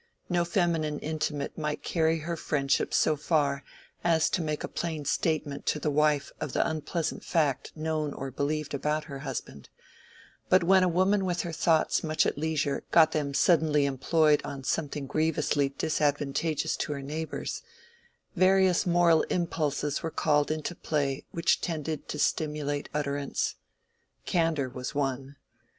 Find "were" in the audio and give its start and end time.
20.01-20.09